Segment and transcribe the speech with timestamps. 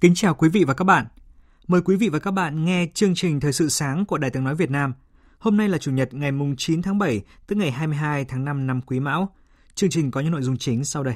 [0.00, 1.06] Kính chào quý vị và các bạn.
[1.66, 4.44] Mời quý vị và các bạn nghe chương trình Thời sự sáng của Đài tiếng
[4.44, 4.94] nói Việt Nam.
[5.38, 8.66] Hôm nay là Chủ nhật ngày mùng 9 tháng 7, tức ngày 22 tháng 5
[8.66, 9.34] năm Quý Mão.
[9.74, 11.14] Chương trình có những nội dung chính sau đây.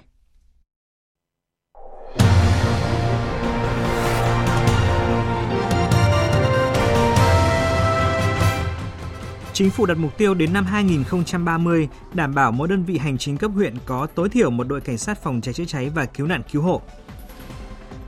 [9.53, 13.37] Chính phủ đặt mục tiêu đến năm 2030 đảm bảo mỗi đơn vị hành chính
[13.37, 16.27] cấp huyện có tối thiểu một đội cảnh sát phòng cháy chữa cháy và cứu
[16.27, 16.83] nạn cứu hộ.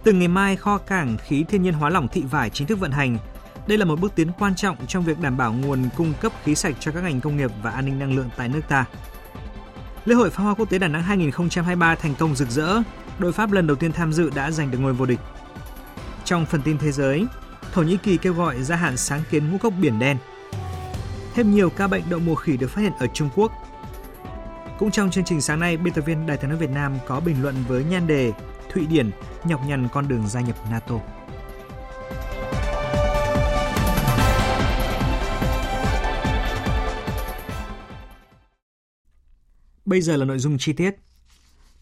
[0.06, 2.90] Từ ngày mai, kho cảng khí thiên nhiên hóa lỏng thị vải chính thức vận
[2.90, 3.18] hành.
[3.66, 6.54] Đây là một bước tiến quan trọng trong việc đảm bảo nguồn cung cấp khí
[6.54, 8.84] sạch cho các ngành công nghiệp và an ninh năng lượng tại nước ta.
[10.04, 12.82] Lễ hội pháo hoa quốc tế Đà Nẵng 2023 thành công rực rỡ,
[13.18, 15.20] đội Pháp lần đầu tiên tham dự đã giành được ngôi vô địch.
[16.24, 17.26] Trong phần tin thế giới,
[17.72, 20.16] Thổ Nhĩ Kỳ kêu gọi gia hạn sáng kiến ngũ cốc biển đen.
[21.34, 23.52] Thêm nhiều ca bệnh đậu mùa khỉ được phát hiện ở Trung Quốc.
[24.78, 27.20] Cũng trong chương trình sáng nay, biên tập viên Đài tiếng nói Việt Nam có
[27.20, 28.32] bình luận với nhan đề
[28.72, 29.10] Thụy Điển
[29.44, 30.94] nhọc nhằn con đường gia nhập NATO.
[39.84, 40.96] Bây giờ là nội dung chi tiết.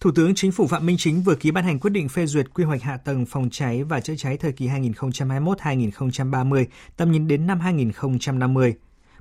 [0.00, 2.54] Thủ tướng Chính phủ Phạm Minh Chính vừa ký ban hành quyết định phê duyệt
[2.54, 6.64] quy hoạch hạ tầng phòng cháy và chữa cháy thời kỳ 2021-2030,
[6.96, 8.74] tầm nhìn đến năm 2050.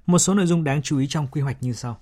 [0.05, 1.99] Một số nội dung đáng chú ý trong quy hoạch như sau.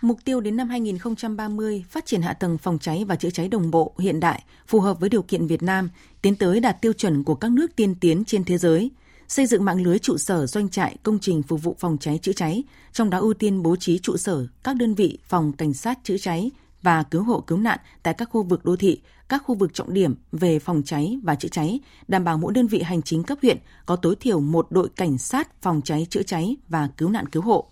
[0.00, 3.70] Mục tiêu đến năm 2030 phát triển hạ tầng phòng cháy và chữa cháy đồng
[3.70, 5.90] bộ, hiện đại, phù hợp với điều kiện Việt Nam,
[6.22, 8.90] tiến tới đạt tiêu chuẩn của các nước tiên tiến trên thế giới,
[9.28, 12.32] xây dựng mạng lưới trụ sở doanh trại công trình phục vụ phòng cháy chữa
[12.32, 12.62] cháy,
[12.92, 16.18] trong đó ưu tiên bố trí trụ sở các đơn vị phòng cảnh sát chữa
[16.18, 16.50] cháy
[16.82, 19.94] và cứu hộ cứu nạn tại các khu vực đô thị, các khu vực trọng
[19.94, 23.38] điểm về phòng cháy và chữa cháy, đảm bảo mỗi đơn vị hành chính cấp
[23.42, 27.26] huyện có tối thiểu một đội cảnh sát phòng cháy chữa cháy và cứu nạn
[27.26, 27.69] cứu hộ.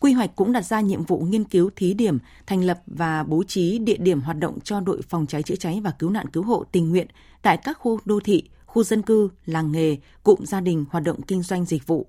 [0.00, 3.42] Quy hoạch cũng đặt ra nhiệm vụ nghiên cứu thí điểm, thành lập và bố
[3.42, 6.42] trí địa điểm hoạt động cho đội phòng cháy chữa cháy và cứu nạn cứu
[6.42, 7.06] hộ tình nguyện
[7.42, 11.22] tại các khu đô thị, khu dân cư, làng nghề, cụm gia đình hoạt động
[11.22, 12.06] kinh doanh dịch vụ.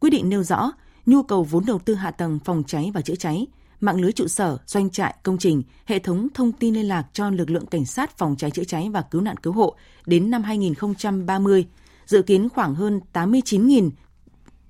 [0.00, 0.72] Quy định nêu rõ
[1.06, 3.46] nhu cầu vốn đầu tư hạ tầng phòng cháy và chữa cháy,
[3.80, 7.30] mạng lưới trụ sở, doanh trại, công trình, hệ thống thông tin liên lạc cho
[7.30, 10.42] lực lượng cảnh sát phòng cháy chữa cháy và cứu nạn cứu hộ đến năm
[10.42, 11.66] 2030,
[12.06, 13.90] dự kiến khoảng hơn 89.000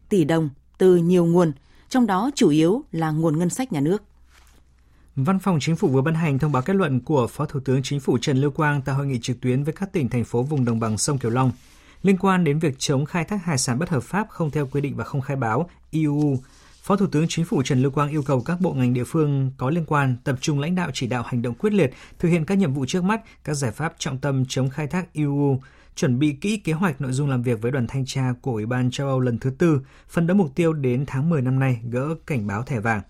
[0.08, 0.48] tỷ đồng
[0.78, 1.52] từ nhiều nguồn–
[1.88, 4.02] trong đó chủ yếu là nguồn ngân sách nhà nước.
[5.16, 7.82] Văn phòng Chính phủ vừa ban hành thông báo kết luận của Phó Thủ tướng
[7.82, 10.42] Chính phủ Trần Lưu Quang tại hội nghị trực tuyến với các tỉnh thành phố
[10.42, 11.52] vùng đồng bằng sông kiều Long
[12.02, 14.80] liên quan đến việc chống khai thác hải sản bất hợp pháp không theo quy
[14.80, 16.38] định và không khai báo EU.
[16.82, 19.52] Phó Thủ tướng Chính phủ Trần Lưu Quang yêu cầu các bộ ngành địa phương
[19.56, 22.44] có liên quan tập trung lãnh đạo chỉ đạo hành động quyết liệt, thực hiện
[22.44, 25.60] các nhiệm vụ trước mắt, các giải pháp trọng tâm chống khai thác EU,
[25.98, 28.66] chuẩn bị kỹ kế hoạch nội dung làm việc với đoàn thanh tra của Ủy
[28.66, 31.80] ban châu Âu lần thứ tư, phân đấu mục tiêu đến tháng 10 năm nay
[31.90, 33.02] gỡ cảnh báo thẻ vàng.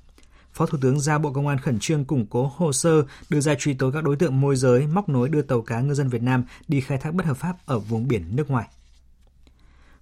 [0.53, 3.55] Phó Thủ tướng giao Bộ Công an khẩn trương củng cố hồ sơ đưa ra
[3.55, 6.23] truy tố các đối tượng môi giới móc nối đưa tàu cá ngư dân Việt
[6.23, 8.69] Nam đi khai thác bất hợp pháp ở vùng biển nước ngoài.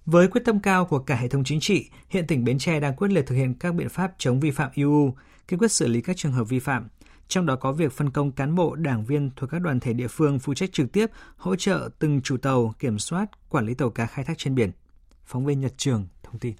[0.05, 2.95] Với quyết tâm cao của cả hệ thống chính trị, hiện tỉnh Bến Tre đang
[2.95, 5.13] quyết liệt thực hiện các biện pháp chống vi phạm EU,
[5.47, 6.87] kiên quyết xử lý các trường hợp vi phạm,
[7.27, 10.07] trong đó có việc phân công cán bộ, đảng viên thuộc các đoàn thể địa
[10.07, 13.89] phương phụ trách trực tiếp hỗ trợ từng chủ tàu kiểm soát, quản lý tàu
[13.89, 14.71] cá khai thác trên biển.
[15.25, 16.55] Phóng viên Nhật Trường thông tin.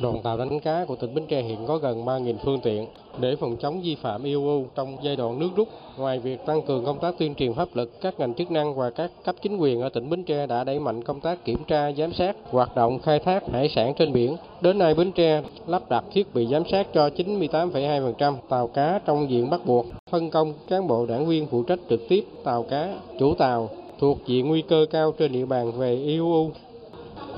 [0.00, 2.86] Đoàn tàu đánh cá của tỉnh Bến Tre hiện có gần 3.000 phương tiện
[3.18, 5.68] để phòng chống vi phạm IUU trong giai đoạn nước rút.
[5.96, 8.90] Ngoài việc tăng cường công tác tuyên truyền pháp luật, các ngành chức năng và
[8.90, 11.92] các cấp chính quyền ở tỉnh Bến Tre đã đẩy mạnh công tác kiểm tra,
[11.92, 14.36] giám sát hoạt động khai thác hải sản trên biển.
[14.60, 19.30] Đến nay Bến Tre lắp đặt thiết bị giám sát cho 98,2% tàu cá trong
[19.30, 22.94] diện bắt buộc, phân công cán bộ đảng viên phụ trách trực tiếp tàu cá,
[23.18, 26.50] chủ tàu thuộc diện nguy cơ cao trên địa bàn về IUU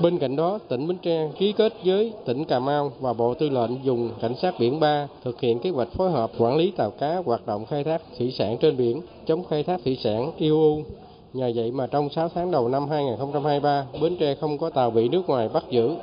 [0.01, 3.49] Bên cạnh đó, tỉnh Bến Tre ký kết với tỉnh Cà Mau và Bộ Tư
[3.49, 6.91] lệnh dùng Cảnh sát biển 3 thực hiện kế hoạch phối hợp quản lý tàu
[6.91, 10.83] cá hoạt động khai thác thủy sản trên biển, chống khai thác thủy sản IUU.
[11.33, 15.09] Nhờ vậy mà trong 6 tháng đầu năm 2023, Bến Tre không có tàu bị
[15.09, 15.95] nước ngoài bắt giữ.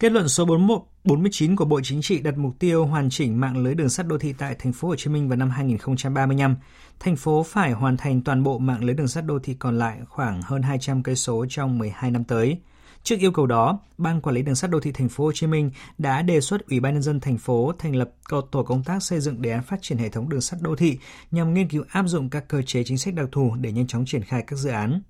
[0.00, 3.56] Kết luận số 41 49 của Bộ Chính trị đặt mục tiêu hoàn chỉnh mạng
[3.56, 6.56] lưới đường sắt đô thị tại thành phố Hồ Chí Minh vào năm 2035.
[7.00, 9.98] Thành phố phải hoàn thành toàn bộ mạng lưới đường sắt đô thị còn lại
[10.08, 12.58] khoảng hơn 200 cây số trong 12 năm tới.
[13.02, 15.46] Trước yêu cầu đó, Ban Quản lý Đường sắt Đô thị Thành phố Hồ Chí
[15.46, 18.10] Minh đã đề xuất Ủy ban nhân dân thành phố thành lập
[18.50, 20.98] tổ công tác xây dựng đề án phát triển hệ thống đường sắt đô thị
[21.30, 24.04] nhằm nghiên cứu áp dụng các cơ chế chính sách đặc thù để nhanh chóng
[24.06, 25.02] triển khai các dự án.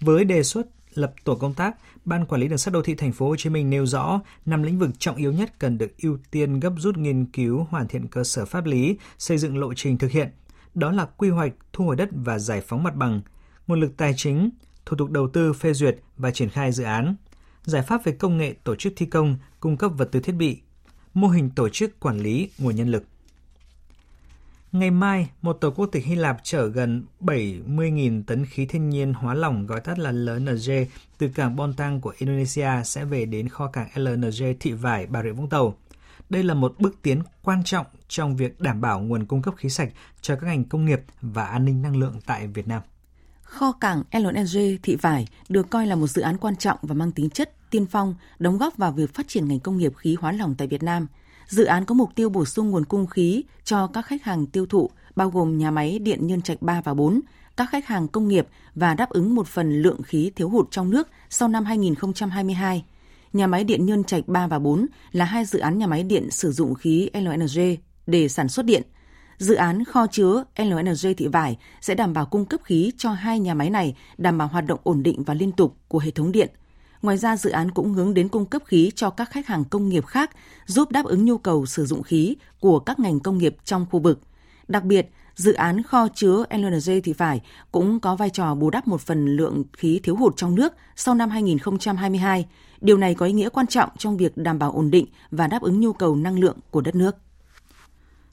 [0.00, 3.12] Với đề xuất lập tổ công tác, Ban Quản lý Đường sắt Đô thị Thành
[3.12, 6.18] phố Hồ Chí Minh nêu rõ năm lĩnh vực trọng yếu nhất cần được ưu
[6.30, 9.98] tiên gấp rút nghiên cứu, hoàn thiện cơ sở pháp lý, xây dựng lộ trình
[9.98, 10.28] thực hiện.
[10.74, 13.20] Đó là quy hoạch, thu hồi đất và giải phóng mặt bằng,
[13.66, 14.50] nguồn lực tài chính,
[14.86, 17.16] thủ tục đầu tư phê duyệt và triển khai dự án,
[17.64, 20.60] giải pháp về công nghệ tổ chức thi công, cung cấp vật tư thiết bị,
[21.14, 23.04] mô hình tổ chức quản lý nguồn nhân lực.
[24.72, 29.12] Ngày mai, một tàu quốc tịch Hy Lạp chở gần 70.000 tấn khí thiên nhiên
[29.12, 30.70] hóa lỏng gọi tắt là LNG
[31.18, 35.30] từ cảng Bontang của Indonesia sẽ về đến kho cảng LNG Thị Vải, Bà Rịa
[35.30, 35.74] Vũng Tàu.
[36.30, 39.68] Đây là một bước tiến quan trọng trong việc đảm bảo nguồn cung cấp khí
[39.68, 42.82] sạch cho các ngành công nghiệp và an ninh năng lượng tại Việt Nam.
[43.42, 47.12] Kho cảng LNG Thị Vải được coi là một dự án quan trọng và mang
[47.12, 50.32] tính chất tiên phong, đóng góp vào việc phát triển ngành công nghiệp khí hóa
[50.32, 51.06] lỏng tại Việt Nam.
[51.46, 54.66] Dự án có mục tiêu bổ sung nguồn cung khí cho các khách hàng tiêu
[54.66, 57.20] thụ, bao gồm nhà máy điện Nhân Trạch 3 và 4,
[57.56, 60.90] các khách hàng công nghiệp và đáp ứng một phần lượng khí thiếu hụt trong
[60.90, 62.84] nước sau năm 2022.
[63.32, 66.30] Nhà máy điện Nhân Trạch 3 và 4 là hai dự án nhà máy điện
[66.30, 67.60] sử dụng khí LNG
[68.06, 68.82] để sản xuất điện–
[69.42, 73.40] Dự án kho chứa LNG Thị Vải sẽ đảm bảo cung cấp khí cho hai
[73.40, 76.32] nhà máy này, đảm bảo hoạt động ổn định và liên tục của hệ thống
[76.32, 76.50] điện.
[77.02, 79.88] Ngoài ra, dự án cũng hướng đến cung cấp khí cho các khách hàng công
[79.88, 80.30] nghiệp khác,
[80.66, 84.00] giúp đáp ứng nhu cầu sử dụng khí của các ngành công nghiệp trong khu
[84.00, 84.20] vực.
[84.68, 87.40] Đặc biệt, dự án kho chứa LNG thì phải
[87.72, 91.14] cũng có vai trò bù đắp một phần lượng khí thiếu hụt trong nước sau
[91.14, 92.46] năm 2022.
[92.80, 95.62] Điều này có ý nghĩa quan trọng trong việc đảm bảo ổn định và đáp
[95.62, 97.16] ứng nhu cầu năng lượng của đất nước.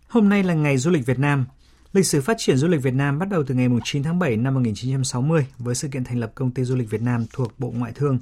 [0.08, 1.46] Hôm nay là ngày du lịch Việt Nam.
[1.94, 4.38] Lịch sử phát triển du lịch Việt Nam bắt đầu từ ngày 9 tháng 7
[4.38, 7.72] năm 1960 với sự kiện thành lập Công ty Du lịch Việt Nam thuộc Bộ
[7.72, 8.20] Ngoại thương.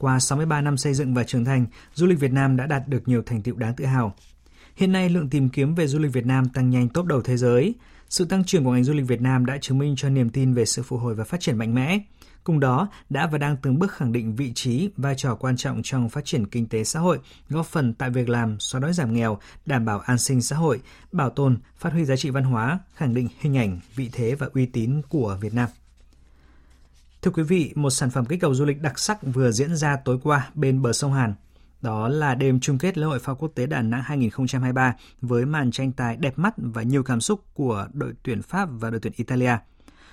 [0.00, 3.08] Qua 63 năm xây dựng và trưởng thành, du lịch Việt Nam đã đạt được
[3.08, 4.14] nhiều thành tựu đáng tự hào.
[4.76, 7.36] Hiện nay, lượng tìm kiếm về du lịch Việt Nam tăng nhanh top đầu thế
[7.36, 7.74] giới.
[8.08, 10.54] Sự tăng trưởng của ngành du lịch Việt Nam đã chứng minh cho niềm tin
[10.54, 11.98] về sự phục hồi và phát triển mạnh mẽ.
[12.44, 15.80] Cùng đó, đã và đang từng bước khẳng định vị trí, vai trò quan trọng
[15.84, 17.18] trong phát triển kinh tế xã hội,
[17.48, 20.80] góp phần tạo việc làm, xóa đói giảm nghèo, đảm bảo an sinh xã hội,
[21.12, 24.48] bảo tồn, phát huy giá trị văn hóa, khẳng định hình ảnh, vị thế và
[24.54, 25.68] uy tín của Việt Nam.
[27.22, 29.96] Thưa quý vị, một sản phẩm kích cầu du lịch đặc sắc vừa diễn ra
[30.04, 31.34] tối qua bên bờ sông Hàn.
[31.82, 35.70] Đó là đêm chung kết lễ hội pháo quốc tế Đà Nẵng 2023 với màn
[35.70, 39.12] tranh tài đẹp mắt và nhiều cảm xúc của đội tuyển Pháp và đội tuyển
[39.16, 39.56] Italia–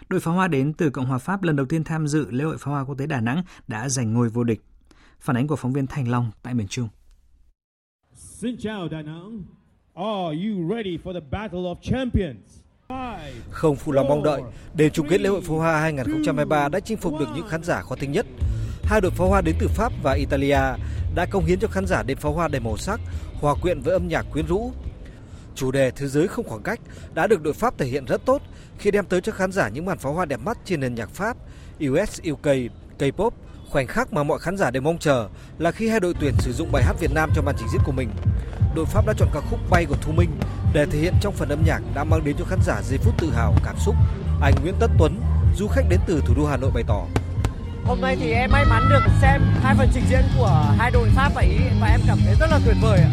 [0.10, 2.58] đội pháo hoa đến từ Cộng hòa Pháp lần đầu tiên tham dự lễ hội
[2.58, 4.62] pháo hoa quốc tế Đà Nẵng đã giành ngôi vô địch.
[5.20, 6.90] Phản ánh của phóng viên Thành Long tại miền Trung.
[8.14, 9.44] Xin chào Đà Nẵng.
[9.94, 12.60] Are you ready for the Battle of Champions?
[13.50, 14.42] Không phụ lòng mong đợi,
[14.74, 17.82] đêm chung kết lễ hội pháo hoa 2023 đã chinh phục được những khán giả
[17.82, 18.26] khó tính nhất.
[18.84, 20.60] Hai đội pháo hoa đến từ Pháp và Italia
[21.16, 23.00] đã công hiến cho khán giả đêm pháo hoa đầy màu sắc,
[23.42, 24.72] hòa quyện với âm nhạc quyến rũ.
[25.56, 26.80] Chủ đề Thế giới không khoảng cách
[27.14, 28.42] đã được đội Pháp thể hiện rất tốt
[28.80, 31.10] khi đem tới cho khán giả những màn pháo hoa đẹp mắt trên nền nhạc
[31.10, 31.38] Pháp,
[31.88, 32.48] US, UK,
[33.00, 33.32] K-pop.
[33.72, 35.28] Khoảnh khắc mà mọi khán giả đều mong chờ
[35.58, 37.82] là khi hai đội tuyển sử dụng bài hát Việt Nam cho màn trình diễn
[37.86, 38.10] của mình.
[38.76, 40.30] Đội Pháp đã chọn ca khúc Bay của Thu Minh
[40.74, 43.14] để thể hiện trong phần âm nhạc đã mang đến cho khán giả giây phút
[43.18, 43.96] tự hào, cảm xúc.
[44.42, 45.22] Anh Nguyễn Tất Tuấn,
[45.58, 47.06] du khách đến từ thủ đô Hà Nội bày tỏ.
[47.86, 51.10] Hôm nay thì em may mắn được xem hai phần trình diễn của hai đội
[51.16, 53.10] Pháp và Ý và em cảm thấy rất là tuyệt vời ạ.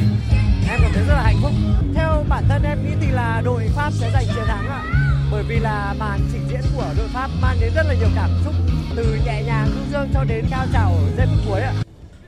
[0.70, 1.52] Em cảm thấy rất là hạnh phúc.
[1.94, 5.44] Theo bản thân em nghĩ thì là đội Pháp sẽ giành chiến thắng ạ bởi
[5.48, 8.54] vì là màn trình diễn của đội Pháp mang đến rất là nhiều cảm xúc
[8.96, 11.72] từ nhẹ nhàng du dương cho đến cao trào ở giây phút cuối ạ.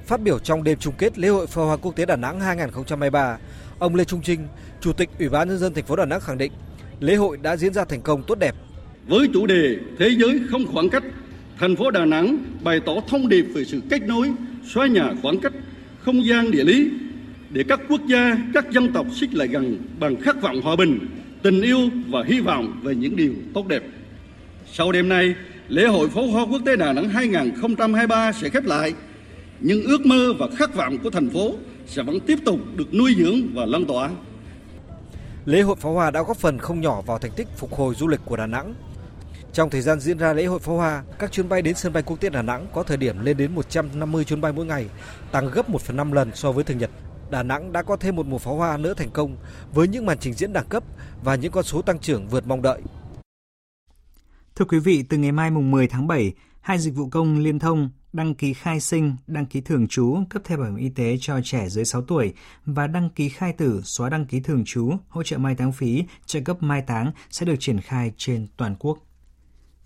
[0.06, 3.38] Phát biểu trong đêm chung kết lễ hội pháo hoa quốc tế Đà Nẵng 2023,
[3.78, 4.46] ông Lê Trung Trinh,
[4.80, 6.52] Chủ tịch Ủy ban nhân dân thành phố Đà Nẵng khẳng định
[7.00, 8.54] lễ hội đã diễn ra thành công tốt đẹp.
[9.06, 11.02] Với chủ đề Thế giới không khoảng cách,
[11.58, 14.30] thành phố Đà Nẵng bày tỏ thông điệp về sự kết nối,
[14.74, 15.52] xóa nhà khoảng cách,
[16.04, 16.90] không gian địa lý
[17.50, 20.98] để các quốc gia, các dân tộc xích lại gần bằng khát vọng hòa bình,
[21.46, 23.82] tình yêu và hy vọng về những điều tốt đẹp.
[24.72, 25.34] Sau đêm nay,
[25.68, 28.94] lễ hội pháo hoa quốc tế Đà Nẵng 2023 sẽ khép lại,
[29.60, 31.54] nhưng ước mơ và khát vọng của thành phố
[31.86, 34.10] sẽ vẫn tiếp tục được nuôi dưỡng và lan tỏa.
[35.44, 38.08] Lễ hội pháo hoa đã góp phần không nhỏ vào thành tích phục hồi du
[38.08, 38.74] lịch của Đà Nẵng.
[39.52, 42.02] Trong thời gian diễn ra lễ hội pháo hoa, các chuyến bay đến sân bay
[42.02, 44.86] quốc tế Đà Nẵng có thời điểm lên đến 150 chuyến bay mỗi ngày,
[45.32, 46.90] tăng gấp 1/5 lần so với thường nhật.
[47.30, 49.36] Đà Nẵng đã có thêm một mùa pháo hoa nữa thành công
[49.74, 50.84] với những màn trình diễn đẳng cấp
[51.24, 52.82] và những con số tăng trưởng vượt mong đợi.
[54.54, 57.58] Thưa quý vị, từ ngày mai mùng 10 tháng 7, hai dịch vụ công liên
[57.58, 61.16] thông đăng ký khai sinh, đăng ký thường trú, cấp thẻ bảo hiểm y tế
[61.20, 64.92] cho trẻ dưới 6 tuổi và đăng ký khai tử, xóa đăng ký thường trú,
[65.08, 68.76] hỗ trợ mai táng phí, trợ cấp mai táng sẽ được triển khai trên toàn
[68.78, 68.98] quốc.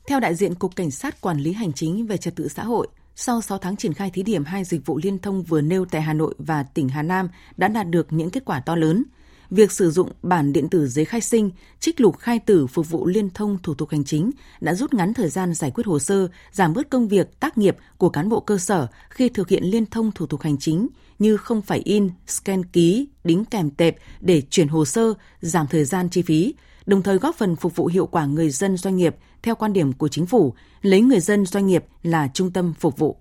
[0.06, 2.88] Theo đại diện Cục Cảnh sát Quản lý Hành chính về Trật tự xã hội,
[3.16, 6.02] sau 6 tháng triển khai thí điểm hai dịch vụ liên thông vừa nêu tại
[6.02, 9.04] Hà Nội và tỉnh Hà Nam đã đạt được những kết quả to lớn.
[9.50, 11.50] Việc sử dụng bản điện tử giấy khai sinh,
[11.80, 15.14] trích lục khai tử phục vụ liên thông thủ tục hành chính đã rút ngắn
[15.14, 18.40] thời gian giải quyết hồ sơ, giảm bớt công việc tác nghiệp của cán bộ
[18.40, 20.88] cơ sở khi thực hiện liên thông thủ tục hành chính
[21.18, 25.84] như không phải in, scan ký, đính kèm tệp để chuyển hồ sơ, giảm thời
[25.84, 26.54] gian chi phí,
[26.86, 29.92] đồng thời góp phần phục vụ hiệu quả người dân doanh nghiệp theo quan điểm
[29.92, 33.16] của chính phủ, lấy người dân doanh nghiệp là trung tâm phục vụ.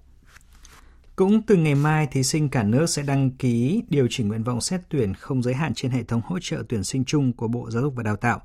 [1.15, 4.61] Cũng từ ngày mai, thí sinh cả nước sẽ đăng ký điều chỉnh nguyện vọng
[4.61, 7.71] xét tuyển không giới hạn trên hệ thống hỗ trợ tuyển sinh chung của Bộ
[7.71, 8.41] Giáo dục và Đào tạo.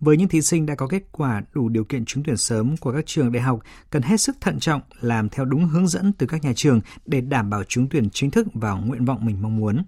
[0.00, 2.92] Với những thí sinh đã có kết quả đủ điều kiện trúng tuyển sớm của
[2.92, 6.26] các trường đại học, cần hết sức thận trọng làm theo đúng hướng dẫn từ
[6.26, 9.56] các nhà trường để đảm bảo trúng tuyển chính thức vào nguyện vọng mình mong
[9.56, 9.84] muốn.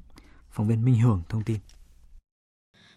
[0.50, 1.56] Phóng viên Minh Hưởng thông tin.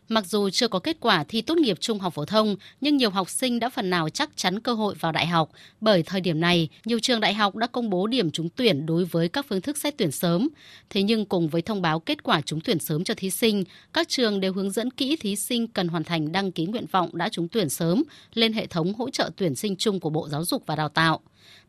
[0.09, 3.09] Mặc dù chưa có kết quả thi tốt nghiệp trung học phổ thông, nhưng nhiều
[3.09, 5.51] học sinh đã phần nào chắc chắn cơ hội vào đại học.
[5.81, 9.05] Bởi thời điểm này, nhiều trường đại học đã công bố điểm trúng tuyển đối
[9.05, 10.49] với các phương thức xét tuyển sớm.
[10.89, 13.63] Thế nhưng cùng với thông báo kết quả trúng tuyển sớm cho thí sinh,
[13.93, 17.09] các trường đều hướng dẫn kỹ thí sinh cần hoàn thành đăng ký nguyện vọng
[17.13, 20.45] đã trúng tuyển sớm lên hệ thống hỗ trợ tuyển sinh chung của Bộ Giáo
[20.45, 21.19] dục và Đào tạo.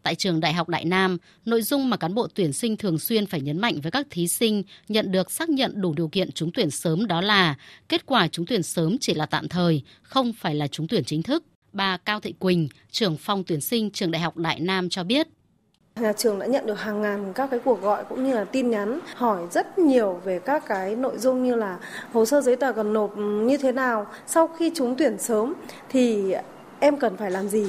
[0.02, 3.26] Tại trường Đại học Đại Nam, nội dung mà cán bộ tuyển sinh thường xuyên
[3.26, 6.50] phải nhấn mạnh với các thí sinh nhận được xác nhận đủ điều kiện trúng
[6.52, 7.54] tuyển sớm đó là
[7.88, 11.22] kết quả trúng tuyển sớm chỉ là tạm thời, không phải là trúng tuyển chính
[11.22, 11.44] thức.
[11.72, 15.28] Bà Cao Thị Quỳnh, trưởng phòng tuyển sinh trường Đại học Đại Nam cho biết.
[16.00, 18.70] Nhà trường đã nhận được hàng ngàn các cái cuộc gọi cũng như là tin
[18.70, 21.78] nhắn hỏi rất nhiều về các cái nội dung như là
[22.12, 25.54] hồ sơ giấy tờ cần nộp như thế nào, sau khi trúng tuyển sớm
[25.88, 26.34] thì
[26.80, 27.66] em cần phải làm gì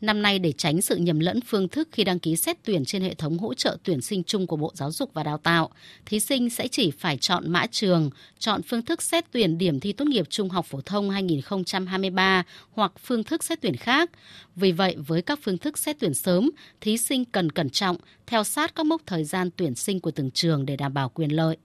[0.00, 3.02] Năm nay để tránh sự nhầm lẫn phương thức khi đăng ký xét tuyển trên
[3.02, 5.70] hệ thống hỗ trợ tuyển sinh chung của Bộ Giáo dục và Đào tạo,
[6.06, 9.92] thí sinh sẽ chỉ phải chọn mã trường, chọn phương thức xét tuyển điểm thi
[9.92, 14.10] tốt nghiệp trung học phổ thông 2023 hoặc phương thức xét tuyển khác.
[14.56, 16.50] Vì vậy, với các phương thức xét tuyển sớm,
[16.80, 20.30] thí sinh cần cẩn trọng, theo sát các mốc thời gian tuyển sinh của từng
[20.30, 21.56] trường để đảm bảo quyền lợi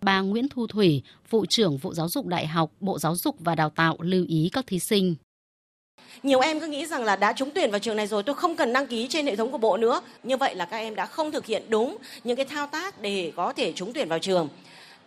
[0.00, 3.54] bà Nguyễn Thu Thủy, vụ trưởng vụ giáo dục đại học, Bộ Giáo dục và
[3.54, 5.14] Đào tạo lưu ý các thí sinh.
[6.22, 8.56] Nhiều em cứ nghĩ rằng là đã trúng tuyển vào trường này rồi tôi không
[8.56, 10.00] cần đăng ký trên hệ thống của bộ nữa.
[10.22, 13.32] Như vậy là các em đã không thực hiện đúng những cái thao tác để
[13.36, 14.48] có thể trúng tuyển vào trường.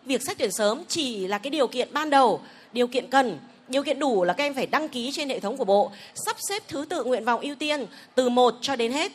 [0.05, 2.41] Việc xét tuyển sớm chỉ là cái điều kiện ban đầu,
[2.73, 3.39] điều kiện cần
[3.69, 6.35] Điều kiện đủ là các em phải đăng ký trên hệ thống của Bộ, sắp
[6.49, 9.11] xếp thứ tự nguyện vọng ưu tiên từ 1 cho đến hết.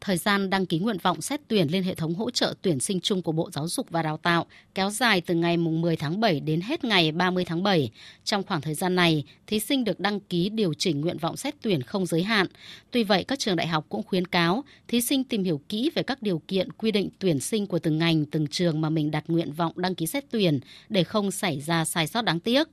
[0.00, 3.00] Thời gian đăng ký nguyện vọng xét tuyển lên hệ thống hỗ trợ tuyển sinh
[3.00, 6.40] chung của Bộ Giáo dục và Đào tạo kéo dài từ ngày 10 tháng 7
[6.40, 7.90] đến hết ngày 30 tháng 7.
[8.24, 11.54] Trong khoảng thời gian này, thí sinh được đăng ký điều chỉnh nguyện vọng xét
[11.62, 12.46] tuyển không giới hạn.
[12.90, 16.02] Tuy vậy, các trường đại học cũng khuyến cáo thí sinh tìm hiểu kỹ về
[16.02, 19.24] các điều kiện quy định tuyển sinh của từng ngành, từng trường mà mình đặt
[19.28, 22.68] nguyện vọng đăng ký xét tuyển để không xảy ra sai sót đáng tiếc.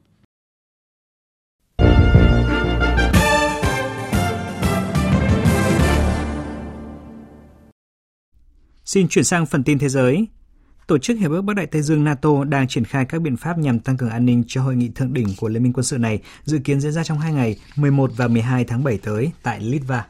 [8.86, 10.28] Xin chuyển sang phần tin thế giới.
[10.88, 13.58] Tổ chức Hiệp ước Bắc Đại Tây Dương NATO đang triển khai các biện pháp
[13.58, 15.98] nhằm tăng cường an ninh cho hội nghị thượng đỉnh của Liên minh quân sự
[15.98, 19.60] này, dự kiến diễn ra trong hai ngày 11 và 12 tháng 7 tới tại
[19.60, 20.06] Litva.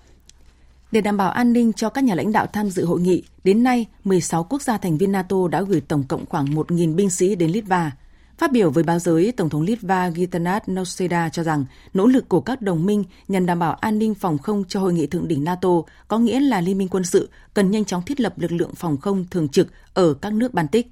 [0.92, 3.64] Để đảm bảo an ninh cho các nhà lãnh đạo tham dự hội nghị, đến
[3.64, 7.36] nay 16 quốc gia thành viên NATO đã gửi tổng cộng khoảng 1.000 binh sĩ
[7.36, 7.92] đến Litva.
[8.38, 12.42] Phát biểu với báo giới, Tổng thống Litva Gitanas Nauseda cho rằng nỗ lực của
[12.42, 15.44] các đồng minh nhằm đảm bảo an ninh phòng không cho hội nghị thượng đỉnh
[15.44, 15.70] NATO
[16.08, 18.98] có nghĩa là Liên minh quân sự cần nhanh chóng thiết lập lực lượng phòng
[18.98, 20.88] không thường trực ở các nước Baltic.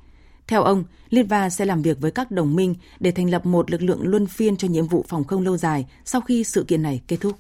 [0.48, 3.82] Theo ông, Litva sẽ làm việc với các đồng minh để thành lập một lực
[3.82, 7.02] lượng luân phiên cho nhiệm vụ phòng không lâu dài sau khi sự kiện này
[7.08, 7.38] kết thúc.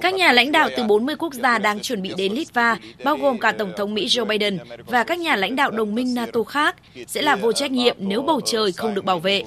[0.00, 3.38] Các nhà lãnh đạo từ 40 quốc gia đang chuẩn bị đến Litva, bao gồm
[3.38, 6.76] cả Tổng thống Mỹ Joe Biden và các nhà lãnh đạo đồng minh NATO khác,
[7.06, 9.42] sẽ là vô trách nhiệm nếu bầu trời không được bảo vệ.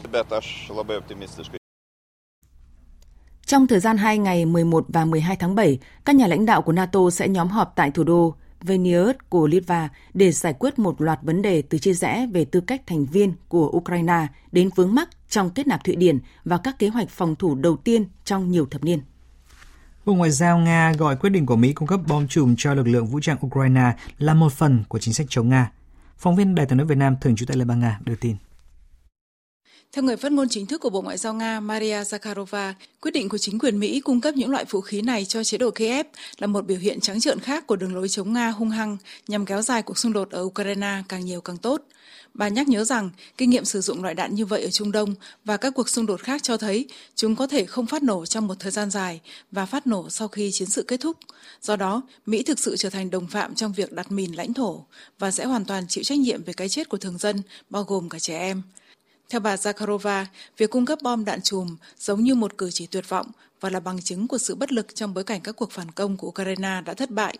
[3.46, 6.72] Trong thời gian 2 ngày 11 và 12 tháng 7, các nhà lãnh đạo của
[6.72, 11.20] NATO sẽ nhóm họp tại thủ đô Vilnius của Litva để giải quyết một loạt
[11.22, 15.10] vấn đề từ chia rẽ về tư cách thành viên của Ukraine đến vướng mắc
[15.30, 18.66] trong kết nạp Thụy Điển và các kế hoạch phòng thủ đầu tiên trong nhiều
[18.72, 19.02] thập niên.
[20.06, 22.88] Bộ Ngoại giao Nga gọi quyết định của Mỹ cung cấp bom chùm cho lực
[22.88, 25.72] lượng vũ trang Ukraine là một phần của chính sách chống Nga.
[26.18, 28.36] Phóng viên Đài tiếng nói Việt Nam, thường trú tại Liên bang Nga, đưa tin.
[29.94, 33.30] Theo người phát ngôn chính thức của Bộ Ngoại giao Nga Maria Zakharova, quyết định
[33.30, 36.06] của chính quyền Mỹ cung cấp những loại vũ khí này cho chế độ Kiev
[36.38, 39.46] là một biểu hiện trắng trợn khác của đường lối chống Nga hung hăng nhằm
[39.46, 41.82] kéo dài cuộc xung đột ở Ukraine càng nhiều càng tốt.
[42.34, 45.16] Bà nhắc nhớ rằng kinh nghiệm sử dụng loại đạn như vậy ở Trung Đông
[45.46, 48.48] và các cuộc xung đột khác cho thấy chúng có thể không phát nổ trong
[48.48, 51.18] một thời gian dài và phát nổ sau khi chiến sự kết thúc.
[51.62, 54.86] Do đó, Mỹ thực sự trở thành đồng phạm trong việc đặt mìn lãnh thổ
[55.20, 58.10] và sẽ hoàn toàn chịu trách nhiệm về cái chết của thường dân, bao gồm
[58.10, 58.62] cả trẻ em.
[59.30, 60.26] Theo bà Zakharova,
[60.58, 63.28] việc cung cấp bom đạn chùm giống như một cử chỉ tuyệt vọng
[63.60, 66.18] và là bằng chứng của sự bất lực trong bối cảnh các cuộc phản công
[66.18, 67.38] của Ukraine đã thất bại.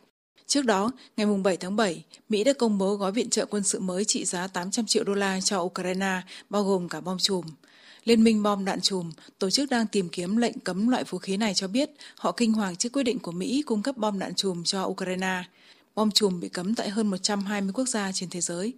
[0.48, 3.80] Trước đó, ngày 7 tháng 7, Mỹ đã công bố gói viện trợ quân sự
[3.80, 7.46] mới trị giá 800 triệu đô la cho Ukraine, bao gồm cả bom chùm.
[8.04, 11.38] Liên minh bom đạn chùm, tổ chức đang tìm kiếm lệnh cấm loại vũ khí
[11.38, 14.36] này cho biết họ kinh hoàng trước quyết định của Mỹ cung cấp bom đạn
[14.36, 15.44] chùm cho Ukraine.
[15.96, 18.74] Bom chùm bị cấm tại hơn 120 quốc gia trên thế giới.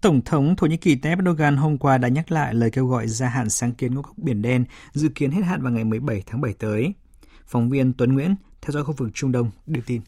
[0.00, 3.08] Tổng thống Thổ Nhĩ Kỳ Tayyip Erdogan hôm qua đã nhắc lại lời kêu gọi
[3.08, 6.22] gia hạn sáng kiến ngũ cốc Biển Đen dự kiến hết hạn vào ngày 17
[6.26, 6.92] tháng 7 tới.
[7.46, 10.00] Phóng viên Tuấn Nguyễn theo dõi khu vực Trung Đông đưa tin.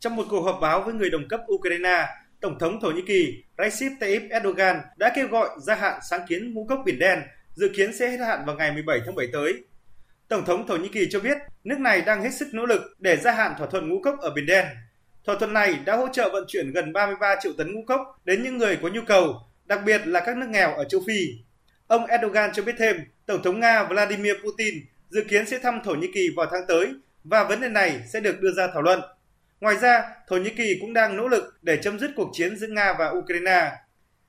[0.00, 2.06] Trong một cuộc họp báo với người đồng cấp Ukraine,
[2.40, 6.54] Tổng thống Thổ Nhĩ Kỳ Recep Tayyip Erdogan đã kêu gọi gia hạn sáng kiến
[6.54, 7.18] ngũ cốc Biển Đen
[7.54, 9.64] dự kiến sẽ hết hạn vào ngày 17 tháng 7 tới.
[10.28, 13.16] Tổng thống Thổ Nhĩ Kỳ cho biết nước này đang hết sức nỗ lực để
[13.16, 14.66] gia hạn thỏa thuận ngũ cốc ở Biển Đen
[15.26, 18.42] Thỏa thuận này đã hỗ trợ vận chuyển gần 33 triệu tấn ngũ cốc đến
[18.42, 21.28] những người có nhu cầu, đặc biệt là các nước nghèo ở châu Phi.
[21.86, 24.74] Ông Erdogan cho biết thêm, Tổng thống Nga Vladimir Putin
[25.08, 26.86] dự kiến sẽ thăm Thổ Nhĩ Kỳ vào tháng tới
[27.24, 29.00] và vấn đề này sẽ được đưa ra thảo luận.
[29.60, 32.66] Ngoài ra, Thổ Nhĩ Kỳ cũng đang nỗ lực để chấm dứt cuộc chiến giữa
[32.66, 33.72] Nga và Ukraine.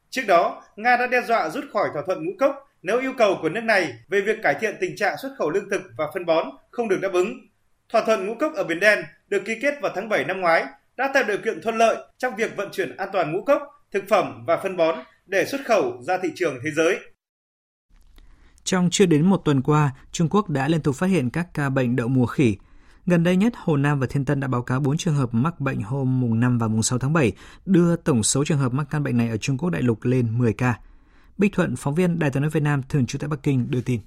[0.09, 3.39] Trước đó, Nga đã đe dọa rút khỏi thỏa thuận ngũ cốc nếu yêu cầu
[3.41, 6.25] của nước này về việc cải thiện tình trạng xuất khẩu lương thực và phân
[6.25, 7.47] bón không được đáp ứng.
[7.89, 10.65] Thỏa thuận ngũ cốc ở Biển Đen được ký kết vào tháng 7 năm ngoái
[10.97, 13.61] đã tạo điều kiện thuận lợi trong việc vận chuyển an toàn ngũ cốc,
[13.91, 16.99] thực phẩm và phân bón để xuất khẩu ra thị trường thế giới.
[18.63, 21.69] Trong chưa đến một tuần qua, Trung Quốc đã liên tục phát hiện các ca
[21.69, 22.57] bệnh đậu mùa khỉ.
[23.05, 25.59] Gần đây nhất, Hồ Nam và Thiên Tân đã báo cáo 4 trường hợp mắc
[25.59, 27.31] bệnh hôm mùng 5 và mùng 6 tháng 7,
[27.65, 30.37] đưa tổng số trường hợp mắc căn bệnh này ở Trung Quốc đại lục lên
[30.37, 30.79] 10 ca.
[31.37, 33.81] Bích Thuận, phóng viên Đài tiếng nói Việt Nam thường trú tại Bắc Kinh đưa
[33.81, 34.01] tin.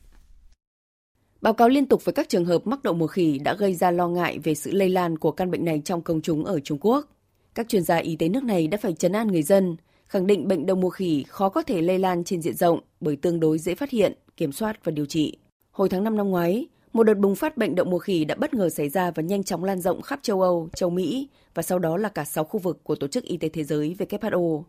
[1.42, 3.90] Báo cáo liên tục với các trường hợp mắc đậu mùa khỉ đã gây ra
[3.90, 6.78] lo ngại về sự lây lan của căn bệnh này trong công chúng ở Trung
[6.80, 7.09] Quốc.
[7.54, 9.76] Các chuyên gia y tế nước này đã phải chấn an người dân,
[10.07, 13.16] khẳng định bệnh đậu mùa khỉ khó có thể lây lan trên diện rộng bởi
[13.16, 15.37] tương đối dễ phát hiện, kiểm soát và điều trị.
[15.71, 18.55] Hồi tháng 5 năm ngoái, một đợt bùng phát bệnh đậu mùa khỉ đã bất
[18.55, 21.79] ngờ xảy ra và nhanh chóng lan rộng khắp châu Âu, châu Mỹ và sau
[21.79, 24.62] đó là cả 6 khu vực của Tổ chức Y tế Thế giới WHO.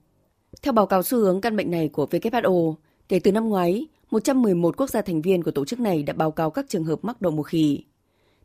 [0.61, 2.75] Theo báo cáo xu hướng căn bệnh này của WHO,
[3.09, 6.31] kể từ năm ngoái, 111 quốc gia thành viên của tổ chức này đã báo
[6.31, 7.83] cáo các trường hợp mắc đậu mùa khỉ.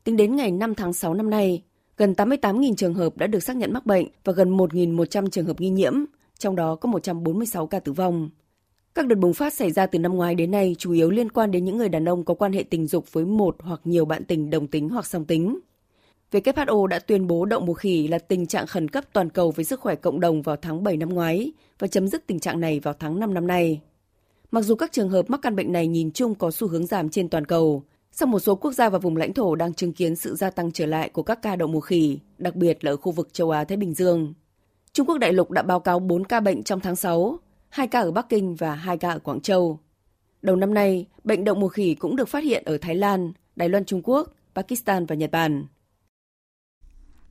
[0.04, 1.62] Tính đến ngày 5 tháng 6 năm nay,
[1.96, 5.60] gần 88.000 trường hợp đã được xác nhận mắc bệnh và gần 1.100 trường hợp
[5.60, 5.94] nghi nhiễm,
[6.38, 8.30] trong đó có 146 ca tử vong.
[8.94, 11.50] Các đợt bùng phát xảy ra từ năm ngoái đến nay chủ yếu liên quan
[11.50, 14.24] đến những người đàn ông có quan hệ tình dục với một hoặc nhiều bạn
[14.24, 15.58] tình đồng tính hoặc song tính.
[16.32, 19.64] WHO đã tuyên bố đậu mùa khỉ là tình trạng khẩn cấp toàn cầu với
[19.64, 22.80] sức khỏe cộng đồng vào tháng 7 năm ngoái và chấm dứt tình trạng này
[22.80, 23.80] vào tháng 5 năm nay.
[24.50, 27.08] Mặc dù các trường hợp mắc căn bệnh này nhìn chung có xu hướng giảm
[27.08, 30.16] trên toàn cầu, song một số quốc gia và vùng lãnh thổ đang chứng kiến
[30.16, 32.96] sự gia tăng trở lại của các ca đậu mùa khỉ, đặc biệt là ở
[32.96, 34.34] khu vực châu Á-Thái Bình Dương.
[34.92, 38.00] Trung Quốc đại lục đã báo cáo 4 ca bệnh trong tháng 6, 2 ca
[38.00, 39.78] ở Bắc Kinh và 2 ca ở Quảng Châu.
[40.42, 43.68] Đầu năm nay, bệnh đậu mùa khỉ cũng được phát hiện ở Thái Lan, Đài
[43.68, 45.66] Loan Trung Quốc, Pakistan và Nhật Bản.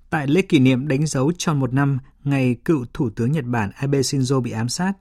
[0.10, 3.72] Tại lễ kỷ niệm đánh dấu tròn một năm ngày cựu Thủ tướng Nhật Bản
[3.76, 4.94] Abe Shinzo bị ám sát,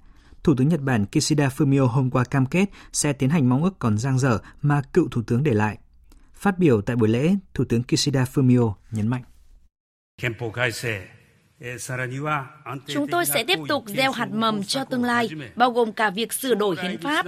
[0.44, 3.78] Thủ tướng Nhật Bản Kishida Fumio hôm qua cam kết sẽ tiến hành mong ước
[3.78, 5.78] còn dang dở mà cựu Thủ tướng để lại.
[6.35, 9.22] Phát biểu tại buổi lễ, Thủ tướng Kishida Fumio nhấn mạnh.
[12.87, 16.33] Chúng tôi sẽ tiếp tục gieo hạt mầm cho tương lai, bao gồm cả việc
[16.33, 17.26] sửa đổi hiến pháp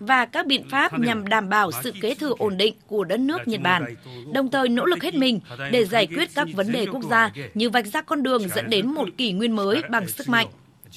[0.00, 3.38] và các biện pháp nhằm đảm bảo sự kế thừa ổn định của đất nước
[3.46, 3.94] Nhật Bản,
[4.34, 5.40] đồng thời nỗ lực hết mình
[5.72, 8.94] để giải quyết các vấn đề quốc gia như vạch ra con đường dẫn đến
[8.94, 10.46] một kỷ nguyên mới bằng sức mạnh.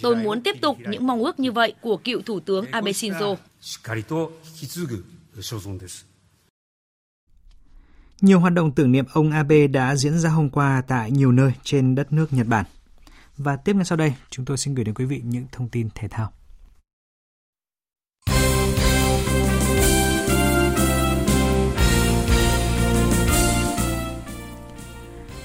[0.01, 3.35] Tôi muốn tiếp tục những mong ước như vậy của cựu Thủ tướng Abe Shinzo.
[8.21, 11.51] Nhiều hoạt động tưởng niệm ông Abe đã diễn ra hôm qua tại nhiều nơi
[11.63, 12.65] trên đất nước Nhật Bản.
[13.37, 15.89] Và tiếp ngay sau đây, chúng tôi xin gửi đến quý vị những thông tin
[15.95, 16.31] thể thao.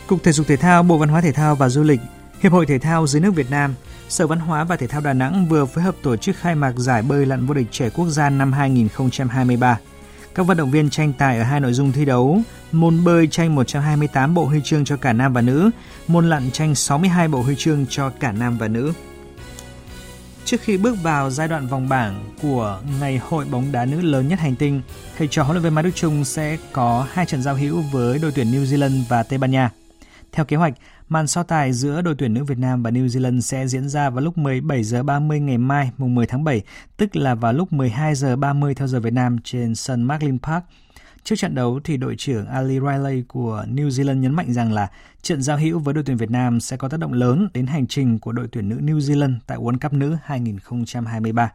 [0.07, 2.01] Cục Thể dục Thể thao, Bộ Văn hóa Thể thao và Du lịch,
[2.41, 3.75] Hiệp hội Thể thao dưới nước Việt Nam,
[4.09, 6.73] Sở Văn hóa và Thể thao Đà Nẵng vừa phối hợp tổ chức khai mạc
[6.77, 9.79] giải bơi lặn vô địch trẻ quốc gia năm 2023.
[10.35, 12.41] Các vận động viên tranh tài ở hai nội dung thi đấu,
[12.73, 15.71] môn bơi tranh 128 bộ huy chương cho cả nam và nữ,
[16.07, 18.93] môn lặn tranh 62 bộ huy chương cho cả nam và nữ.
[20.45, 24.29] Trước khi bước vào giai đoạn vòng bảng của ngày hội bóng đá nữ lớn
[24.29, 24.83] nhất hành tinh,
[25.19, 28.19] thầy trò huấn luyện viên Mai Đức Chung sẽ có hai trận giao hữu với
[28.19, 29.71] đội tuyển New Zealand và Tây Ban Nha.
[30.33, 30.75] Theo kế hoạch,
[31.09, 34.11] Màn so tài giữa đội tuyển nữ Việt Nam và New Zealand sẽ diễn ra
[34.11, 36.63] vào lúc 17 giờ 30 ngày mai, mùng 10 tháng 7,
[36.97, 40.65] tức là vào lúc 12 giờ 30 theo giờ Việt Nam trên sân Marlin Park.
[41.25, 44.91] Trước trận đấu thì đội trưởng Ali Riley của New Zealand nhấn mạnh rằng là
[45.23, 47.87] trận giao hữu với đội tuyển Việt Nam sẽ có tác động lớn đến hành
[47.87, 51.53] trình của đội tuyển nữ New Zealand tại World Cup nữ 2023.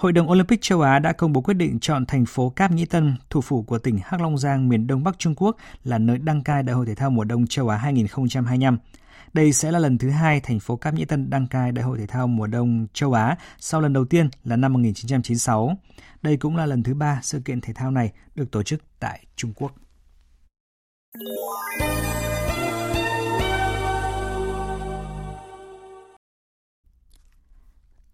[0.00, 2.84] Hội đồng Olympic châu Á đã công bố quyết định chọn thành phố Cáp Nhĩ
[2.86, 6.18] Tân, thủ phủ của tỉnh Hắc Long Giang, miền Đông Bắc Trung Quốc là nơi
[6.18, 8.78] đăng cai Đại hội thể thao mùa đông châu Á 2025.
[9.32, 11.98] Đây sẽ là lần thứ hai thành phố Cáp Nhĩ Tân đăng cai Đại hội
[11.98, 15.76] thể thao mùa đông châu Á sau lần đầu tiên là năm 1996.
[16.22, 19.26] Đây cũng là lần thứ ba sự kiện thể thao này được tổ chức tại
[19.36, 19.72] Trung Quốc.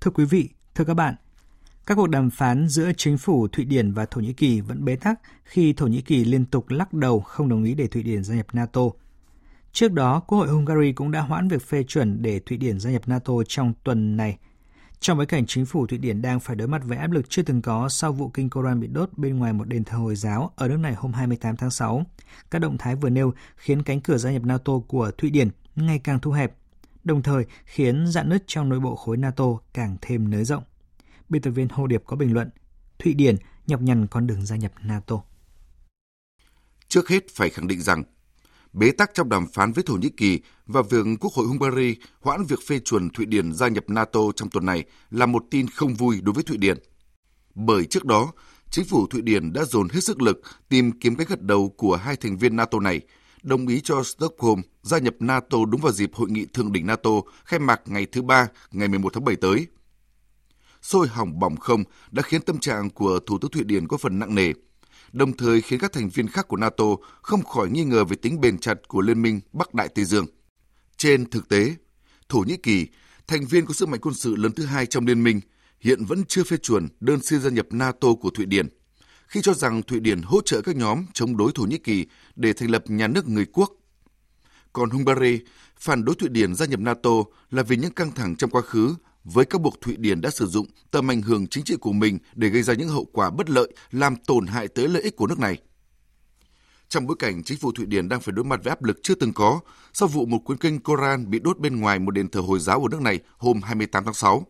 [0.01, 1.14] Thưa quý vị, thưa các bạn,
[1.87, 4.96] các cuộc đàm phán giữa chính phủ Thụy Điển và Thổ Nhĩ Kỳ vẫn bế
[4.96, 8.25] tắc khi Thổ Nhĩ Kỳ liên tục lắc đầu không đồng ý để Thụy Điển
[8.25, 8.81] gia nhập NATO.
[9.72, 12.90] Trước đó, Quốc hội Hungary cũng đã hoãn việc phê chuẩn để Thụy Điển gia
[12.90, 14.38] nhập NATO trong tuần này.
[15.01, 17.42] Trong bối cảnh chính phủ Thụy Điển đang phải đối mặt với áp lực chưa
[17.42, 20.51] từng có sau vụ kinh Koran bị đốt bên ngoài một đền thờ Hồi giáo
[20.57, 22.05] ở nước này hôm 28 tháng 6,
[22.51, 25.99] các động thái vừa nêu khiến cánh cửa gia nhập NATO của Thụy Điển ngày
[25.99, 26.57] càng thu hẹp,
[27.05, 29.44] đồng thời khiến dạn nứt trong nội bộ khối NATO
[29.75, 30.62] càng thêm nới rộng
[31.29, 32.51] biên tập viên Hồ Điệp có bình luận,
[32.99, 33.37] Thụy Điển
[33.67, 35.17] nhọc nhằn con đường gia nhập NATO.
[36.89, 38.05] Trước hết phải khẳng định rằng,
[38.73, 42.45] bế tắc trong đàm phán với Thổ Nhĩ Kỳ và việc Quốc hội Hungary hoãn
[42.45, 45.95] việc phê chuẩn Thụy Điển gia nhập NATO trong tuần này là một tin không
[45.95, 46.79] vui đối với Thụy Điển.
[47.55, 48.33] Bởi trước đó,
[48.71, 51.97] chính phủ Thụy Điển đã dồn hết sức lực tìm kiếm cái gật đầu của
[51.97, 53.01] hai thành viên NATO này,
[53.43, 57.11] đồng ý cho Stockholm gia nhập NATO đúng vào dịp hội nghị thượng đỉnh NATO
[57.45, 59.67] khai mạc ngày thứ Ba, ngày 11 tháng 7 tới
[60.87, 64.18] sôi hỏng bỏng không đã khiến tâm trạng của Thủ tướng Thụy Điển có phần
[64.18, 64.53] nặng nề,
[65.12, 66.85] đồng thời khiến các thành viên khác của NATO
[67.22, 70.27] không khỏi nghi ngờ về tính bền chặt của Liên minh Bắc Đại Tây Dương.
[70.96, 71.75] Trên thực tế,
[72.29, 72.87] Thổ Nhĩ Kỳ,
[73.27, 75.40] thành viên có sức mạnh quân sự lớn thứ hai trong liên minh,
[75.81, 78.68] hiện vẫn chưa phê chuẩn đơn xin gia nhập NATO của Thụy Điển,
[79.27, 82.53] khi cho rằng Thụy Điển hỗ trợ các nhóm chống đối Thổ Nhĩ Kỳ để
[82.53, 83.72] thành lập nhà nước người quốc.
[84.72, 85.40] Còn Hungary
[85.77, 87.11] phản đối Thụy Điển gia nhập NATO
[87.51, 88.94] là vì những căng thẳng trong quá khứ
[89.33, 92.19] với các buộc Thụy Điển đã sử dụng tầm ảnh hưởng chính trị của mình
[92.35, 95.27] để gây ra những hậu quả bất lợi làm tổn hại tới lợi ích của
[95.27, 95.59] nước này.
[96.89, 99.15] Trong bối cảnh chính phủ Thụy Điển đang phải đối mặt với áp lực chưa
[99.15, 99.61] từng có
[99.93, 102.83] sau vụ một cuốn kinh Koran bị đốt bên ngoài một đền thờ Hồi giáo
[102.83, 104.47] ở nước này hôm 28 tháng 6.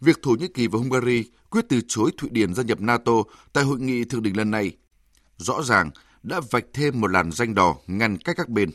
[0.00, 3.12] Việc Thổ Nhĩ Kỳ và Hungary quyết từ chối Thụy Điển gia nhập NATO
[3.52, 4.76] tại hội nghị thượng đỉnh lần này
[5.36, 5.90] rõ ràng
[6.22, 8.70] đã vạch thêm một làn danh đỏ ngăn cách các bên.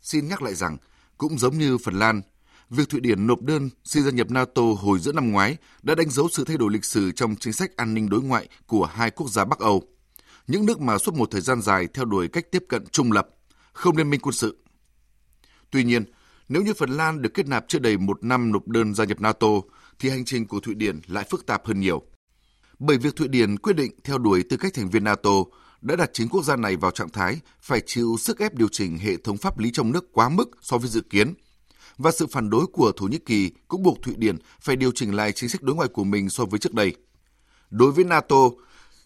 [0.00, 0.76] Xin nhắc lại rằng,
[1.18, 2.22] cũng giống như Phần Lan,
[2.70, 6.10] việc Thụy Điển nộp đơn xin gia nhập NATO hồi giữa năm ngoái đã đánh
[6.10, 9.10] dấu sự thay đổi lịch sử trong chính sách an ninh đối ngoại của hai
[9.10, 9.82] quốc gia Bắc Âu.
[10.46, 13.28] Những nước mà suốt một thời gian dài theo đuổi cách tiếp cận trung lập,
[13.72, 14.58] không liên minh quân sự.
[15.70, 16.04] Tuy nhiên,
[16.48, 19.20] nếu như Phần Lan được kết nạp chưa đầy một năm nộp đơn gia nhập
[19.20, 19.48] NATO,
[19.98, 22.02] thì hành trình của Thụy Điển lại phức tạp hơn nhiều.
[22.78, 25.30] Bởi việc Thụy Điển quyết định theo đuổi tư cách thành viên NATO
[25.80, 28.98] đã đặt chính quốc gia này vào trạng thái phải chịu sức ép điều chỉnh
[28.98, 31.34] hệ thống pháp lý trong nước quá mức so với dự kiến
[31.98, 35.14] và sự phản đối của Thổ Nhĩ Kỳ cũng buộc Thụy Điển phải điều chỉnh
[35.14, 36.96] lại chính sách đối ngoại của mình so với trước đây.
[37.70, 38.36] Đối với NATO,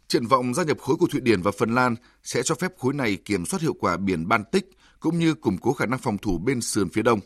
[0.09, 2.95] triển vọng gia nhập khối của Thụy Điển và Phần Lan sẽ cho phép khối
[2.95, 4.71] này kiểm soát hiệu quả biển Baltic
[5.01, 7.21] cũng như củng cố khả năng phòng thủ bên sườn phía đông.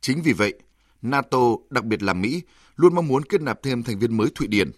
[0.00, 0.54] Chính vì vậy,
[1.02, 1.38] NATO,
[1.70, 2.42] đặc biệt là Mỹ,
[2.76, 4.70] luôn mong muốn kết nạp thêm thành viên mới Thụy Điển.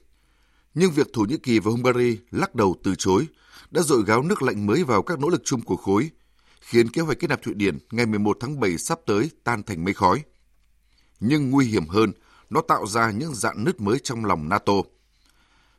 [0.74, 3.26] Nhưng việc Thổ Nhĩ Kỳ và Hungary lắc đầu từ chối
[3.70, 6.10] đã dội gáo nước lạnh mới vào các nỗ lực chung của khối–
[6.66, 9.84] khiến kế hoạch kết nạp Thụy Điển ngày 11 tháng 7 sắp tới tan thành
[9.84, 10.22] mây khói.
[11.20, 12.12] Nhưng nguy hiểm hơn,
[12.50, 14.72] nó tạo ra những dạn nứt mới trong lòng NATO.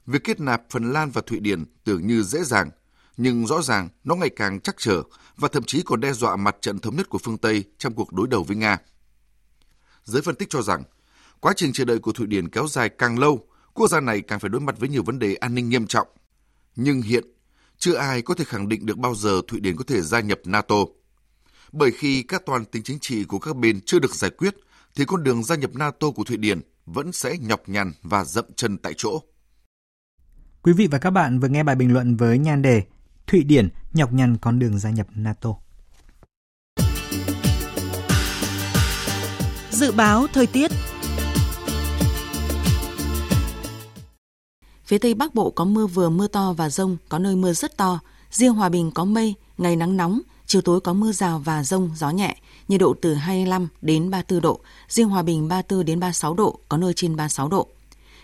[0.06, 2.70] Việc kết nạp Phần Lan và Thụy Điển tưởng như dễ dàng,
[3.18, 5.04] nhưng rõ ràng nó ngày càng chắc trở
[5.38, 8.14] và thậm chí còn đe dọa mặt trận thống nhất của phương Tây trong cuộc
[8.14, 8.78] đối đầu với Nga.
[10.04, 10.84] Giới phân tích cho rằng,
[11.40, 14.40] quá trình chờ đợi của Thụy Điển kéo dài càng lâu, quốc gia này càng
[14.40, 16.08] phải đối mặt với nhiều vấn đề an ninh nghiêm trọng.
[16.76, 17.24] Nhưng hiện
[17.78, 20.40] chưa ai có thể khẳng định được bao giờ Thụy Điển có thể gia nhập
[20.46, 20.76] NATO.
[21.72, 24.56] Bởi khi các toàn tính chính trị của các bên chưa được giải quyết,
[24.96, 28.46] thì con đường gia nhập NATO của Thụy Điển vẫn sẽ nhọc nhằn và dậm
[28.56, 29.22] chân tại chỗ.
[30.62, 32.84] Quý vị và các bạn vừa nghe bài bình luận với nhan đề
[33.28, 35.50] Thụy Điển nhọc nhằn con đường gia nhập NATO.
[39.72, 40.72] Dự báo thời tiết
[44.88, 47.78] Phía Tây Bắc Bộ có mưa vừa mưa to và rông, có nơi mưa rất
[47.78, 48.00] to.
[48.32, 51.92] Riêng Hòa Bình có mây, ngày nắng nóng, chiều tối có mưa rào và rông,
[51.96, 56.34] gió nhẹ, nhiệt độ từ 25 đến 34 độ, riêng Hòa Bình 34 đến 36
[56.34, 57.68] độ, có nơi trên 36 độ.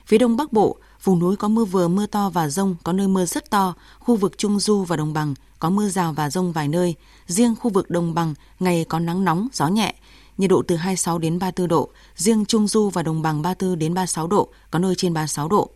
[0.06, 3.08] Phía đông bắc bộ, vùng núi có mưa vừa mưa to và rông, có nơi
[3.08, 6.52] mưa rất to, khu vực trung du và đồng bằng có mưa rào và rông
[6.52, 6.96] vài nơi.
[7.28, 9.94] Riêng khu vực đồng bằng ngày có nắng nóng, gió nhẹ,
[10.38, 13.94] nhiệt độ từ 26 đến 34 độ, riêng Trung Du và Đồng bằng 34 đến
[13.94, 15.70] 36 độ, có nơi trên 36 độ.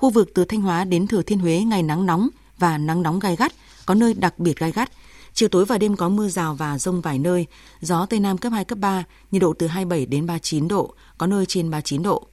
[0.00, 3.18] Khu vực từ Thanh Hóa đến Thừa Thiên Huế ngày nắng nóng và nắng nóng
[3.18, 3.52] gai gắt,
[3.86, 4.92] có nơi đặc biệt gai gắt.
[5.34, 7.46] Chiều tối và đêm có mưa rào và rông vài nơi,
[7.80, 11.26] gió Tây Nam cấp 2, cấp 3, nhiệt độ từ 27 đến 39 độ, có
[11.26, 12.26] nơi trên 39 độ.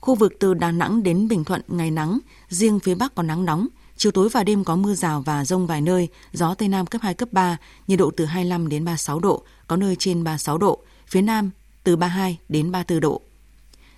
[0.00, 3.44] Khu vực từ Đà Nẵng đến Bình Thuận ngày nắng, riêng phía Bắc có nắng
[3.44, 3.66] nóng,
[3.96, 7.02] chiều tối và đêm có mưa rào và rông vài nơi, gió Tây Nam cấp
[7.02, 10.78] 2, cấp 3, nhiệt độ từ 25 đến 36 độ, có nơi trên 36 độ,
[11.06, 11.50] phía Nam
[11.84, 13.22] từ 32 đến 34 độ.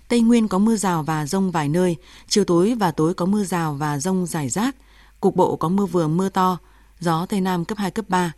[0.09, 1.95] Tây Nguyên có mưa rào và rông vài nơi,
[2.27, 4.75] chiều tối và tối có mưa rào và rông rải rác,
[5.19, 6.57] cục bộ có mưa vừa mưa to,
[6.99, 8.31] gió Tây Nam cấp 2, cấp 3,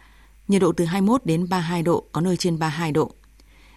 [0.48, 3.12] nhiệt độ từ 21 đến 32 độ, có nơi trên 32 độ.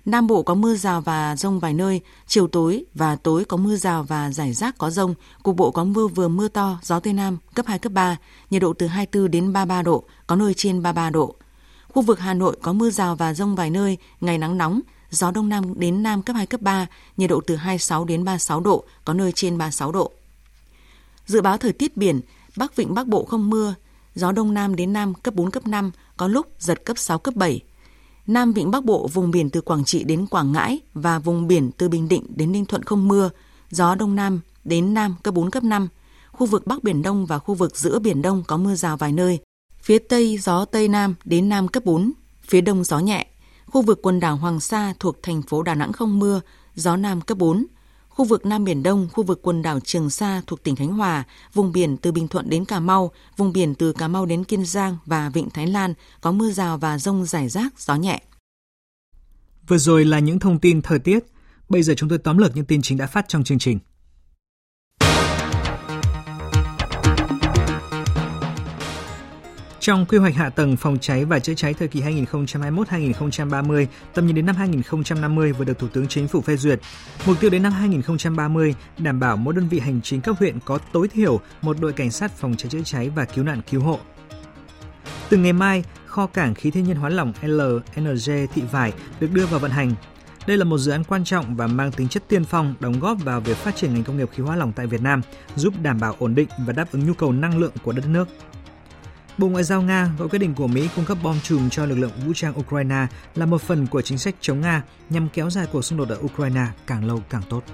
[0.05, 3.77] Nam Bộ có mưa rào và rông vài nơi, chiều tối và tối có mưa
[3.77, 7.13] rào và rải rác có rông, cục bộ có mưa vừa mưa to, gió Tây
[7.13, 8.17] Nam cấp 2, cấp 3,
[8.51, 11.35] nhiệt độ từ 24 đến 33 độ, có nơi trên 33 độ.
[11.89, 14.81] Khu vực Hà Nội có mưa rào và rông vài nơi, ngày nắng nóng,
[15.15, 18.61] gió đông nam đến nam cấp 2, cấp 3, nhiệt độ từ 26 đến 36
[18.61, 20.13] độ, có nơi trên 36 độ.
[21.27, 22.21] Dự báo thời tiết biển,
[22.57, 23.75] Bắc Vịnh Bắc Bộ không mưa,
[24.15, 27.35] gió đông nam đến nam cấp 4, cấp 5, có lúc giật cấp 6, cấp
[27.35, 27.61] 7.
[28.27, 31.71] Nam Vịnh Bắc Bộ vùng biển từ Quảng Trị đến Quảng Ngãi và vùng biển
[31.79, 33.31] từ Bình Định đến Ninh Thuận không mưa,
[33.71, 35.89] gió đông nam đến nam cấp 4, cấp 5.
[36.33, 39.13] Khu vực Bắc Biển Đông và khu vực giữa Biển Đông có mưa rào vài
[39.13, 39.39] nơi.
[39.83, 43.27] Phía Tây gió Tây Nam đến Nam cấp 4, phía Đông gió nhẹ.
[43.67, 46.41] Khu vực quần đảo Hoàng Sa thuộc thành phố Đà Nẵng không mưa,
[46.75, 47.67] gió Nam cấp 4.
[48.09, 51.25] Khu vực Nam Biển Đông, khu vực quần đảo Trường Sa thuộc tỉnh Khánh Hòa,
[51.55, 54.65] vùng biển từ Bình Thuận đến Cà Mau, vùng biển từ Cà Mau đến Kiên
[54.65, 58.23] Giang và Vịnh Thái Lan có mưa rào và rông rải rác, gió nhẹ.
[59.69, 61.19] Vừa rồi là những thông tin thời tiết.
[61.69, 63.79] Bây giờ chúng tôi tóm lược những tin chính đã phát trong chương trình.
[69.85, 74.37] Trong quy hoạch hạ tầng phòng cháy và chữa cháy thời kỳ 2021-2030, tầm nhìn
[74.37, 76.81] đến năm 2050 vừa được Thủ tướng Chính phủ phê duyệt.
[77.27, 80.79] Mục tiêu đến năm 2030 đảm bảo mỗi đơn vị hành chính cấp huyện có
[80.93, 83.99] tối thiểu một đội cảnh sát phòng cháy chữa cháy và cứu nạn cứu hộ.
[85.29, 89.47] Từ ngày mai, kho cảng khí thiên nhiên hóa lỏng LNG Thị Vải được đưa
[89.47, 89.95] vào vận hành.
[90.47, 93.25] Đây là một dự án quan trọng và mang tính chất tiên phong đóng góp
[93.25, 95.23] vào việc phát triển ngành công nghiệp khí hóa lỏng tại Việt Nam,
[95.57, 98.29] giúp đảm bảo ổn định và đáp ứng nhu cầu năng lượng của đất nước.
[99.39, 101.99] Bộ Ngoại giao Nga gọi quyết định của Mỹ cung cấp bom chùm cho lực
[101.99, 105.67] lượng vũ trang Ukraine là một phần của chính sách chống Nga nhằm kéo dài
[105.73, 107.65] cuộc xung đột ở Ukraine càng lâu càng tốt.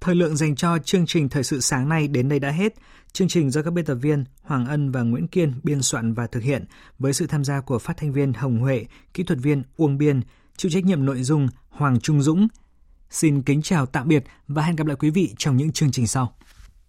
[0.00, 2.74] Thời lượng dành cho chương trình Thời sự sáng nay đến đây đã hết.
[3.12, 6.26] Chương trình do các biên tập viên Hoàng Ân và Nguyễn Kiên biên soạn và
[6.26, 6.64] thực hiện
[6.98, 10.20] với sự tham gia của phát thanh viên Hồng Huệ, kỹ thuật viên Uông Biên,
[10.56, 12.48] chịu trách nhiệm nội dung Hoàng Trung Dũng,
[13.12, 16.06] Xin kính chào tạm biệt và hẹn gặp lại quý vị trong những chương trình
[16.06, 16.34] sau.